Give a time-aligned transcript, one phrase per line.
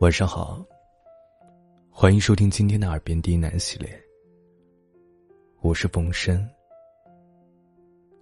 [0.00, 0.64] 晚上好，
[1.90, 4.02] 欢迎收听今天的《耳边低喃》系列。
[5.60, 6.48] 我是冯生，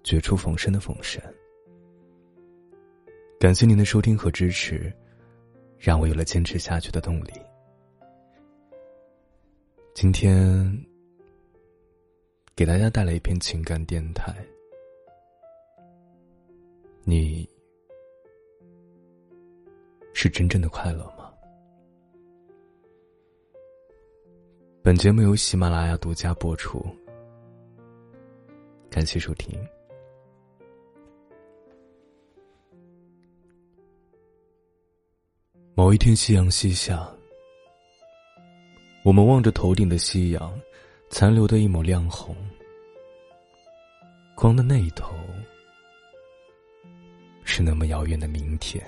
[0.02, 1.22] 绝处逢生的冯生。
[3.38, 4.92] 感谢您的收听和支持，
[5.78, 7.30] 让我有了坚持下去的动力。
[9.94, 10.84] 今天
[12.56, 14.34] 给大家带来一篇情感电台。
[17.04, 17.48] 你
[20.12, 21.17] 是真正的快乐吗？
[24.88, 26.82] 本节目由喜马拉雅独家播出，
[28.88, 29.54] 感谢收听。
[35.74, 37.06] 某一天，夕阳西下，
[39.04, 40.58] 我们望着头顶的夕阳，
[41.10, 42.34] 残留的一抹亮红。
[44.34, 45.14] 光的那一头，
[47.44, 48.82] 是那么遥远的明天。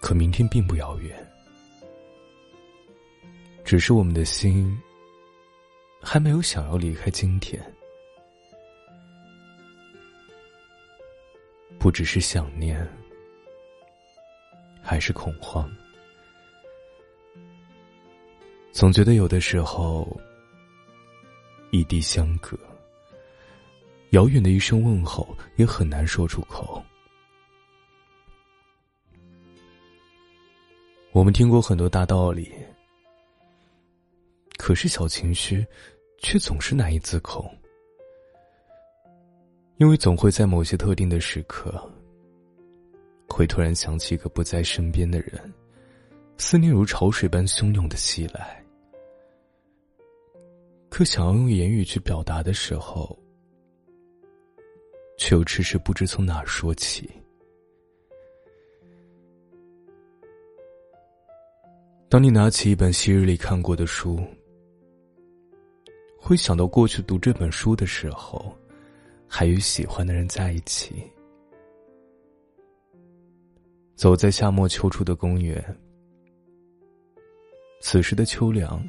[0.00, 1.29] 可明天并不遥远。
[3.70, 4.76] 只是我们的心
[6.02, 7.64] 还没有想要离开今天，
[11.78, 12.84] 不只是想念，
[14.82, 15.70] 还是恐慌。
[18.72, 20.20] 总觉得有的时候，
[21.70, 22.58] 异地相隔，
[24.10, 26.84] 遥远的一声问候也很难说出口。
[31.12, 32.52] 我们听过很多大道理。
[34.70, 35.66] 可是小情绪，
[36.18, 37.44] 却总是难以自控，
[39.78, 41.90] 因为总会在某些特定的时刻，
[43.26, 45.52] 会突然想起一个不在身边的人，
[46.36, 48.64] 思念如潮水般汹涌的袭来。
[50.88, 53.18] 可想要用言语去表达的时候，
[55.18, 57.10] 却又迟迟不知从哪儿说起。
[62.08, 64.24] 当你拿起一本昔日里看过的书。
[66.22, 68.54] 会想到过去读这本书的时候，
[69.26, 71.02] 还与喜欢的人在一起，
[73.96, 75.64] 走在夏末秋初的公园。
[77.80, 78.86] 此时的秋凉，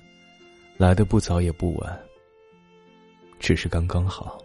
[0.78, 2.00] 来的不早也不晚，
[3.40, 4.38] 只是刚刚好。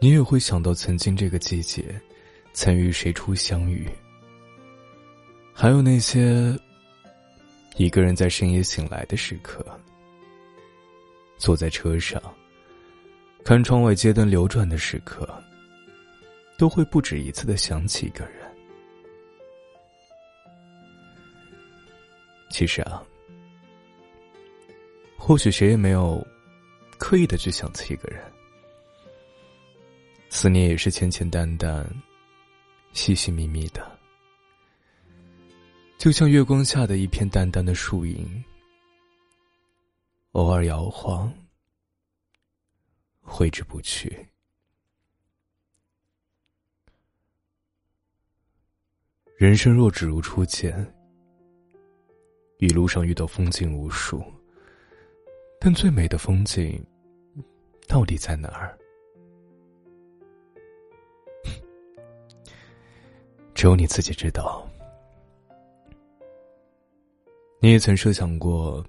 [0.00, 2.00] 你也会想到曾经这个季节，
[2.54, 3.88] 曾与谁初相遇，
[5.52, 6.58] 还有那些。
[7.76, 9.64] 一个人在深夜醒来的时刻，
[11.36, 12.22] 坐在车上，
[13.44, 15.28] 看窗外街灯流转的时刻，
[16.56, 18.34] 都会不止一次的想起一个人。
[22.50, 23.02] 其实啊，
[25.16, 26.24] 或许谁也没有
[26.96, 28.22] 刻意的去想起一个人，
[30.28, 31.84] 思念也是浅浅淡淡、
[32.92, 33.93] 细细密密的。
[36.04, 38.44] 就像月光下的一片淡淡的树影，
[40.32, 41.32] 偶尔摇晃，
[43.22, 44.28] 挥之不去。
[49.38, 50.94] 人生若只如初见，
[52.58, 54.22] 一路上遇到风景无数，
[55.58, 56.84] 但最美的风景
[57.88, 58.78] 到底在哪儿？
[63.54, 64.68] 只有你自己知道。
[67.64, 68.84] 你也曾设想过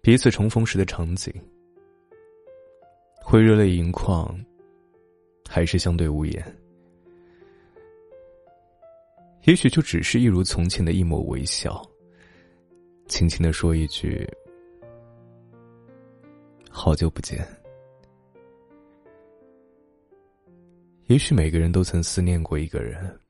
[0.00, 1.34] 彼此重逢时的场景，
[3.20, 4.32] 会热泪盈眶，
[5.48, 6.56] 还是相对无言？
[9.42, 11.84] 也许就只是一如从前的一抹微笑，
[13.08, 14.24] 轻轻的说一句
[16.70, 17.44] “好久不见”。
[21.08, 23.20] 也许每个人都曾思念过一个人，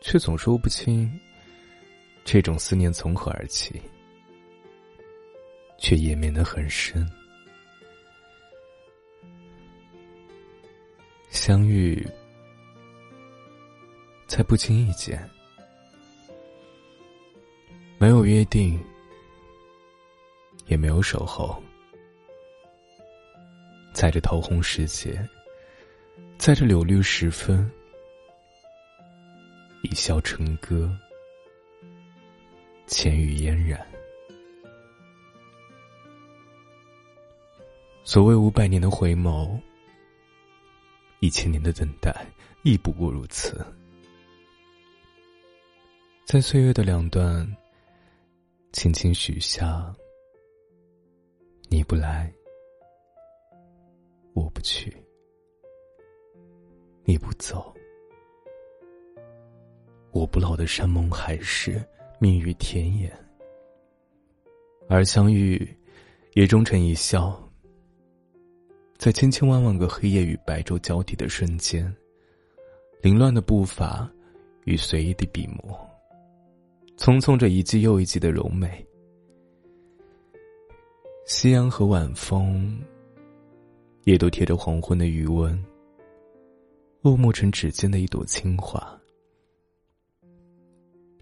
[0.00, 1.10] 却总说不清。
[2.24, 3.80] 这种思念从何而起，
[5.78, 7.06] 却延绵的很深。
[11.28, 12.04] 相遇，
[14.26, 15.22] 在不经意间，
[17.98, 18.82] 没有约定，
[20.66, 21.62] 也没有守候，
[23.92, 25.28] 在这桃红时节，
[26.38, 27.70] 在这柳绿时分，
[29.82, 30.90] 一笑成歌。
[32.86, 33.80] 浅语嫣然。
[38.04, 39.58] 所谓五百年的回眸，
[41.20, 42.14] 一千年的等待，
[42.62, 43.64] 亦不过如此。
[46.26, 47.46] 在岁月的两端，
[48.72, 49.94] 轻轻许下：
[51.68, 52.32] 你不来，
[54.34, 54.90] 我不去；
[57.04, 57.74] 你不走，
[60.12, 61.82] 我不老的山盟海誓，
[62.18, 63.10] 蜜语甜言。
[64.88, 65.66] 而相遇，
[66.34, 67.40] 也终成一笑。
[68.98, 71.94] 在千千万万个黑夜与白昼交替的瞬间，
[73.02, 74.10] 凌乱的步伐
[74.64, 75.76] 与随意的笔墨，
[76.96, 78.86] 匆匆着一季又一季的柔美。
[81.26, 82.78] 夕阳和晚风，
[84.04, 85.62] 也都贴着黄昏的余温，
[87.00, 88.98] 落寞成指尖的一朵青花。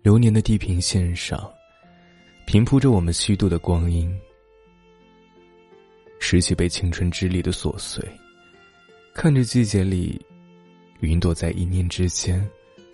[0.02, 1.49] 流年的地平线上，
[2.44, 4.12] 平铺着我们虚度的光阴。
[6.19, 8.04] 拾起被青春支离的琐碎，
[9.14, 10.20] 看着季节里，
[10.99, 12.44] 云朵在一念之间，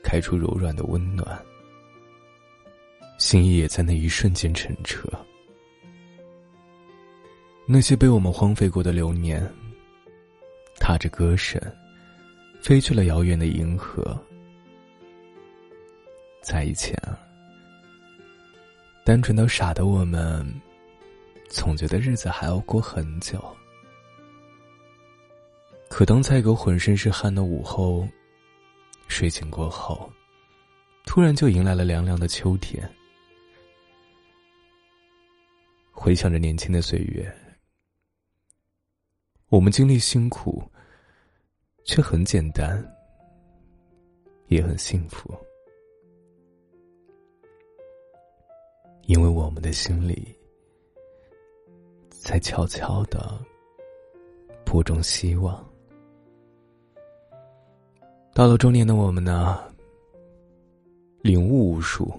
[0.04, 1.26] 开出柔软的温暖。
[3.16, 5.08] 心意也在那一瞬间澄澈。
[7.66, 9.50] 那些被我们荒废过的流年，
[10.78, 11.58] 踏着歌声，
[12.60, 14.14] 飞去了遥远的银河。
[16.48, 16.98] 在以前，
[19.04, 20.50] 单纯到傻的我们，
[21.50, 23.38] 总觉得日子还要过很久。
[25.90, 28.08] 可当在一个浑身是汗的午后，
[29.08, 30.10] 睡醒过后，
[31.04, 32.82] 突然就迎来了凉凉的秋天。
[35.92, 37.30] 回想着年轻的岁月，
[39.50, 40.66] 我们经历辛苦，
[41.84, 42.82] 却很简单，
[44.46, 45.38] 也很幸福。
[49.08, 50.36] 因为我们的心里，
[52.10, 53.42] 在悄悄的
[54.66, 55.66] 播种希望。
[58.34, 59.60] 到了中年的我们呢，
[61.22, 62.12] 领悟无数，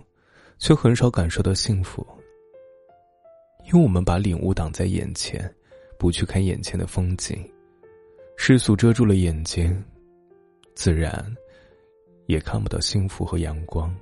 [0.57, 2.03] 却很少感受到幸福。
[3.65, 5.47] 因为我们把领悟挡在眼前，
[5.99, 7.47] 不去看眼前的风景，
[8.35, 9.85] 世俗遮住了眼睛，
[10.73, 11.23] 自然
[12.25, 13.95] 也看不到幸福和阳光。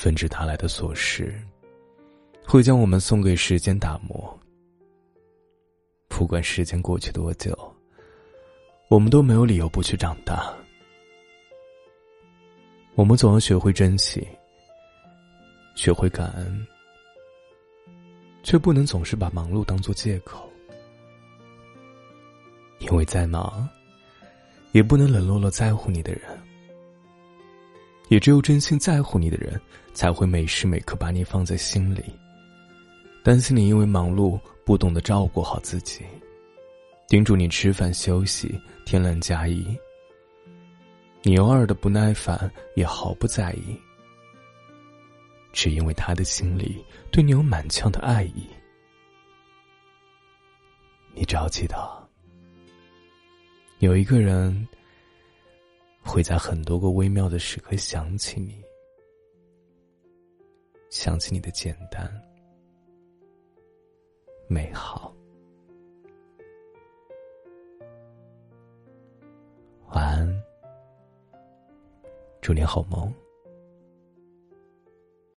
[0.00, 1.38] 纷至沓来的琐事，
[2.46, 4.34] 会将我们送给时间打磨。
[6.08, 7.54] 不管时间过去多久，
[8.88, 10.54] 我们都没有理由不去长大。
[12.94, 14.26] 我们总要学会珍惜，
[15.74, 16.66] 学会感恩，
[18.42, 20.50] 却不能总是把忙碌当做借口。
[22.78, 23.68] 因为再忙，
[24.72, 26.22] 也不能冷落了在乎你的人。
[28.10, 29.58] 也只有真心在乎你的人，
[29.94, 32.02] 才会每时每刻把你放在心里，
[33.22, 36.00] 担心你因为忙碌不懂得照顾好自己，
[37.06, 39.64] 叮嘱你吃饭休息，添乱加衣。
[41.22, 43.78] 你偶尔的不耐烦也毫不在意，
[45.52, 48.44] 只因为他的心里对你有满腔的爱意。
[51.14, 52.08] 你只要记得，
[53.78, 54.66] 有一个人。
[56.02, 58.62] 会在很多个微妙的时刻想起你，
[60.88, 62.10] 想起你的简单、
[64.48, 65.14] 美好。
[69.92, 70.44] 晚安，
[72.40, 73.12] 祝你好梦。